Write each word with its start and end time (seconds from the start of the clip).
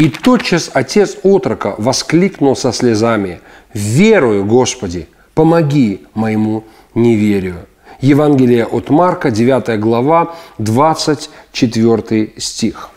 И 0.00 0.08
тотчас 0.08 0.70
отец 0.72 1.18
отрока 1.22 1.74
воскликнул 1.76 2.56
со 2.56 2.72
слезами, 2.72 3.42
«Верую, 3.74 4.46
Господи, 4.46 5.08
помоги 5.34 6.06
моему 6.14 6.64
неверию». 6.94 7.66
Евангелие 8.00 8.64
от 8.64 8.88
Марка, 8.88 9.30
9 9.30 9.78
глава, 9.78 10.36
24 10.56 12.32
стих. 12.38 12.88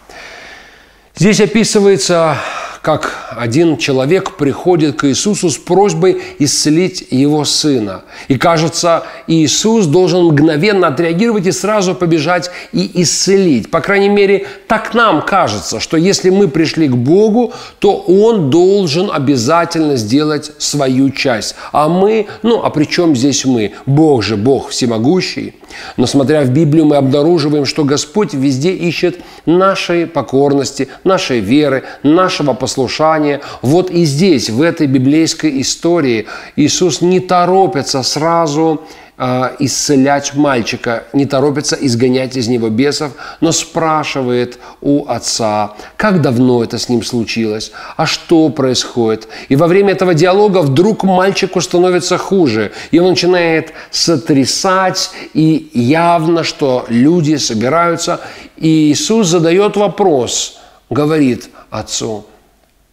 Здесь 1.13 1.41
описывается 1.41 2.37
как 2.83 3.33
один 3.37 3.77
человек 3.77 4.35
приходит 4.35 4.97
к 4.97 5.07
Иисусу 5.07 5.49
с 5.49 5.57
просьбой 5.57 6.21
исцелить 6.37 7.07
его 7.11 7.45
сына. 7.45 8.01
И 8.27 8.37
кажется, 8.37 9.03
Иисус 9.25 9.85
должен 9.85 10.25
мгновенно 10.25 10.87
отреагировать 10.87 11.47
и 11.47 11.53
сразу 11.53 11.95
побежать 11.95 12.51
и 12.73 13.01
исцелить. 13.01 13.71
По 13.71 13.79
крайней 13.79 14.09
мере, 14.09 14.47
так 14.67 14.93
нам 14.93 15.21
кажется, 15.21 15.79
что 15.79 15.95
если 15.95 16.29
мы 16.29 16.49
пришли 16.49 16.89
к 16.89 16.95
Богу, 16.95 17.53
то 17.79 17.95
Он 17.95 18.49
должен 18.49 19.09
обязательно 19.09 19.95
сделать 19.95 20.51
свою 20.57 21.09
часть. 21.09 21.55
А 21.71 21.87
мы, 21.87 22.27
ну 22.41 22.63
а 22.65 22.69
при 22.69 22.83
чем 22.83 23.15
здесь 23.15 23.45
мы? 23.45 23.71
Бог 23.85 24.23
же, 24.23 24.35
Бог 24.35 24.69
всемогущий. 24.69 25.53
Но 25.97 26.05
смотря 26.05 26.41
в 26.43 26.49
Библию, 26.49 26.85
мы 26.85 26.97
обнаруживаем, 26.97 27.65
что 27.65 27.83
Господь 27.83 28.33
везде 28.33 28.71
ищет 28.71 29.19
нашей 29.45 30.05
покорности, 30.05 30.89
нашей 31.03 31.39
веры, 31.39 31.83
нашего 32.03 32.53
послушания. 32.73 33.41
Вот 33.61 33.91
и 33.91 34.03
здесь, 34.05 34.49
в 34.49 34.61
этой 34.61 34.87
библейской 34.87 35.61
истории, 35.61 36.25
Иисус 36.55 37.01
не 37.01 37.19
торопится 37.19 38.01
сразу 38.03 38.81
э, 39.17 39.55
исцелять 39.59 40.33
мальчика, 40.33 41.03
не 41.13 41.25
торопится 41.25 41.75
изгонять 41.75 42.35
из 42.35 42.47
него 42.47 42.69
бесов, 42.69 43.11
но 43.41 43.51
спрашивает 43.51 44.57
у 44.81 45.05
отца, 45.07 45.73
как 45.97 46.21
давно 46.21 46.63
это 46.63 46.79
с 46.79 46.89
ним 46.89 47.03
случилось, 47.03 47.71
а 47.95 48.07
что 48.07 48.49
происходит. 48.49 49.27
И 49.49 49.55
во 49.55 49.67
время 49.67 49.91
этого 49.91 50.15
диалога 50.15 50.63
вдруг 50.63 51.03
мальчику 51.03 51.61
становится 51.61 52.17
хуже, 52.17 52.71
и 52.91 52.99
он 52.99 53.09
начинает 53.09 53.73
сотрясать, 53.91 55.11
и 55.35 55.69
явно, 55.73 56.43
что 56.43 56.85
люди 56.89 57.35
собираются, 57.35 58.19
и 58.57 58.91
Иисус 58.91 59.27
задает 59.27 59.77
вопрос, 59.77 60.57
говорит 60.89 61.49
отцу, 61.69 62.25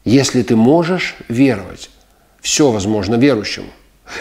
если 0.05 0.43
ты 0.43 0.57
можешь 0.57 1.17
веровать, 1.29 1.91
все 2.41 2.71
возможно 2.71 3.17
верующему. 3.17 3.69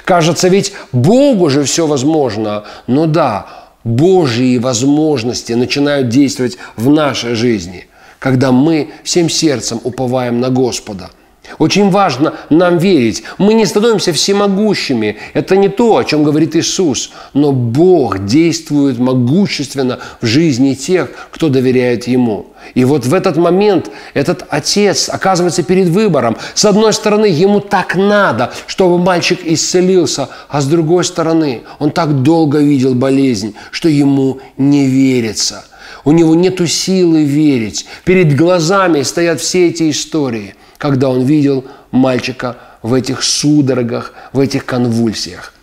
Кажется, 0.06 0.48
ведь 0.50 0.74
Богу 0.92 1.50
же 1.50 1.64
все 1.64 1.88
возможно. 1.88 2.66
Но 2.86 3.06
да, 3.08 3.48
Божьи 3.84 4.58
возможности 4.58 5.54
начинают 5.54 6.10
действовать 6.10 6.58
в 6.76 6.90
нашей 6.90 7.34
жизни, 7.34 7.88
когда 8.20 8.52
мы 8.52 8.92
всем 9.04 9.30
сердцем 9.30 9.80
уповаем 9.84 10.40
на 10.40 10.50
Господа– 10.50 11.12
очень 11.58 11.90
важно 11.90 12.36
нам 12.50 12.78
верить. 12.78 13.24
Мы 13.38 13.54
не 13.54 13.66
становимся 13.66 14.14
всемогущими. 14.14 15.18
Это 15.34 15.58
не 15.58 15.70
то, 15.70 15.98
о 15.98 16.04
чем 16.04 16.24
говорит 16.24 16.56
Иисус. 16.56 17.12
Но 17.34 17.52
Бог 17.52 18.26
действует 18.26 19.00
могущественно 19.00 20.00
в 20.22 20.26
жизни 20.26 20.74
тех, 20.74 21.10
кто 21.32 21.50
доверяет 21.50 22.08
Ему. 22.08 22.48
И 22.76 22.86
вот 22.86 23.06
в 23.06 23.14
этот 23.14 23.38
момент 23.38 23.90
этот 24.14 24.46
отец 24.50 25.10
оказывается 25.10 25.64
перед 25.64 25.88
выбором. 25.88 26.38
С 26.54 26.66
одной 26.66 26.94
стороны, 26.94 27.26
ему 27.26 27.60
так 27.60 27.96
надо, 27.96 28.52
чтобы 28.68 29.00
мальчик 29.00 29.40
исцелился, 29.44 30.30
а 30.50 30.62
с 30.62 30.68
другой 30.68 31.04
стороны, 31.04 31.64
он 31.80 31.92
так 31.92 32.22
долго 32.22 32.60
видел 32.60 32.94
болезнь, 32.96 33.56
что 33.72 33.90
ему 33.90 34.40
не 34.58 34.88
верится. 34.88 35.66
У 36.06 36.12
него 36.12 36.36
нет 36.36 36.60
силы 36.70 37.24
верить. 37.24 37.86
Перед 38.06 38.36
глазами 38.36 39.02
стоят 39.04 39.40
все 39.42 39.68
эти 39.68 39.90
истории– 39.90 40.56
когда 40.80 41.10
он 41.10 41.24
видел 41.24 41.66
мальчика 41.92 42.58
в 42.82 42.94
этих 42.96 43.22
судорогах, 43.22 44.14
в 44.34 44.40
этих 44.40 44.66
конвульсиях. 44.66 45.54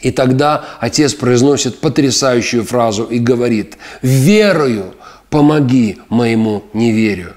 И 0.00 0.10
тогда 0.10 0.64
отец 0.80 1.14
произносит 1.14 1.78
потрясающую 1.78 2.64
фразу 2.64 3.04
и 3.04 3.18
говорит, 3.18 3.76
«Верою 4.00 4.94
помоги 5.28 5.98
моему 6.08 6.64
неверию». 6.72 7.34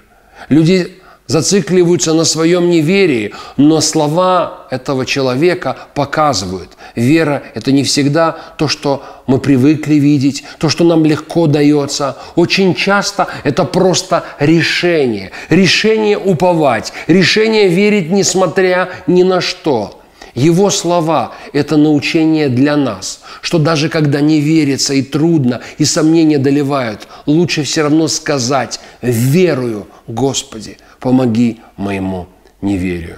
Люди 0.48 0.94
зацикливаются 1.28 2.14
на 2.14 2.26
своем 2.26 2.70
неверии, 2.70 3.34
но 3.58 3.82
слова 3.82 4.68
этого 4.70 5.06
человека 5.06 5.78
показывают. 5.94 6.72
Вера– 6.96 7.44
это 7.54 7.72
не 7.72 7.84
всегда 7.84 8.36
то, 8.58 8.68
что 8.68 9.04
мы 9.26 9.40
привыкли 9.40 9.96
видеть, 9.96 10.44
то, 10.60 10.70
что 10.70 10.84
нам 10.84 11.06
легко 11.06 11.48
дается. 11.48 12.18
Очень 12.36 12.76
часто 12.76 13.28
это 13.44 13.64
просто 13.64 14.24
решение. 14.40 15.32
Решение 15.50 16.18
уповать, 16.18 16.92
решение 17.08 17.68
верить, 17.70 18.12
несмотря 18.12 18.90
ни 19.08 19.24
на 19.24 19.42
что. 19.42 20.00
Его 20.36 20.72
слова– 20.72 21.34
это 21.54 21.78
научение 21.78 22.50
для 22.50 22.76
нас, 22.76 23.22
что 23.42 23.60
даже 23.60 23.88
когда 23.88 24.20
не 24.20 24.42
верится 24.42 24.96
и 24.96 25.04
трудно, 25.04 25.62
и 25.78 25.86
сомнения 25.86 26.40
доливают, 26.40 27.08
лучше 27.28 27.64
все 27.64 27.84
равно 27.84 28.08
сказать 28.08 28.80
«Верую, 29.04 29.88
Господи, 30.08 30.78
помоги 31.04 31.60
моему 31.78 32.28
неверию». 32.62 33.18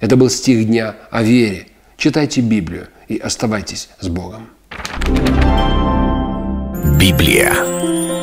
Это 0.00 0.16
был 0.16 0.30
стих 0.30 0.66
дня 0.66 0.96
о 1.10 1.22
вере. 1.22 1.66
Читайте 1.96 2.40
Библию 2.40 2.88
и 3.08 3.16
оставайтесь 3.18 3.88
с 4.00 4.08
Богом. 4.08 4.48
Библия. 6.98 7.54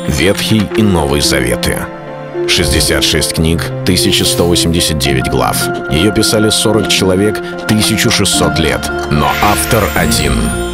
Ветхий 0.08 0.62
и 0.76 0.82
Новый 0.82 1.20
Заветы. 1.20 1.78
66 2.48 3.34
книг, 3.34 3.62
1189 3.82 5.30
глав. 5.30 5.56
Ее 5.90 6.12
писали 6.12 6.50
40 6.50 6.88
человек, 6.88 7.38
1600 7.38 8.58
лет. 8.58 8.90
Но 9.10 9.30
автор 9.42 9.82
один— 9.96 10.34